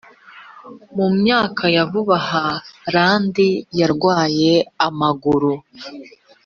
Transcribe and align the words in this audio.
mu 0.95 1.07
myaka 1.19 1.63
ya 1.75 1.83
vuba 1.91 2.17
aha 2.21 2.45
randi 2.93 3.49
yarwaye 3.79 4.53
amaguru 4.87 5.53